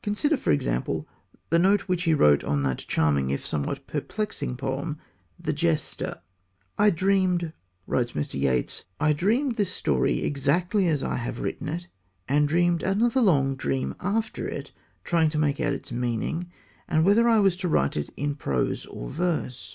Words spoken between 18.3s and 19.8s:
prose or verse.